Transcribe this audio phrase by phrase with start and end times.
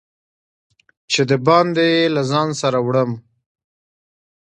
[1.11, 3.11] چې د باندي یې له ځان سره وړم